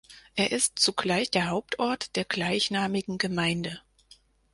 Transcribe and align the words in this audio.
Er 0.35 0.51
ist 0.51 0.79
zugleich 0.79 1.29
der 1.29 1.49
Hauptort 1.51 2.15
der 2.15 2.25
gleichnamigen 2.25 3.19
Gemeinde. 3.19 3.83